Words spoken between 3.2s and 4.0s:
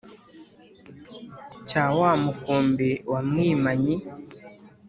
mwimanyi